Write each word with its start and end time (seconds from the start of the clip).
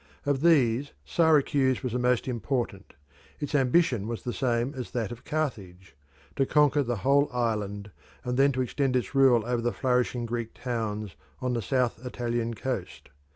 Of 0.25 0.41
these 0.41 0.93
Syracuse 1.05 1.83
was 1.83 1.93
the 1.93 1.99
most 1.99 2.27
important: 2.27 2.95
its 3.39 3.53
ambition 3.53 4.07
was 4.07 4.23
the 4.23 4.33
same 4.33 4.73
as 4.73 4.89
that 4.89 5.11
of 5.11 5.23
Carthage 5.23 5.95
to 6.37 6.47
conquer 6.47 6.81
the 6.81 6.95
whole 7.05 7.29
island, 7.31 7.91
and 8.23 8.35
then 8.35 8.51
to 8.53 8.63
extend 8.63 8.95
its 8.95 9.13
rule 9.13 9.45
over 9.45 9.61
the 9.61 9.71
flourishing 9.71 10.25
Greek 10.25 10.55
towns 10.55 11.15
on 11.39 11.53
the 11.53 11.61
south 11.61 12.03
Italian 12.03 12.55
coast. 12.55 13.09